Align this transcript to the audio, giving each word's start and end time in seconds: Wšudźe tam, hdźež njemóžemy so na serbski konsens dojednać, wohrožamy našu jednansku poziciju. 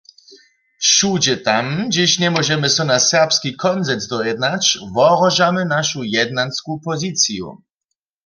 Wšudźe 0.83 1.35
tam, 1.45 1.65
hdźež 1.87 2.11
njemóžemy 2.21 2.67
so 2.75 2.83
na 2.91 2.97
serbski 3.09 3.49
konsens 3.63 4.03
dojednać, 4.13 4.63
wohrožamy 4.95 5.61
našu 5.75 5.99
jednansku 6.15 6.71
poziciju. 6.87 7.47